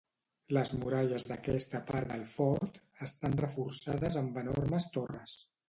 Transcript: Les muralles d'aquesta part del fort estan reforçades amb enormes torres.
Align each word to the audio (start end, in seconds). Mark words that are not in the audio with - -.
Les 0.57 0.69
muralles 0.83 1.25
d'aquesta 1.31 1.81
part 1.91 2.09
del 2.13 2.25
fort 2.31 2.81
estan 3.11 3.39
reforçades 3.45 4.21
amb 4.25 4.43
enormes 4.47 4.93
torres. 5.01 5.41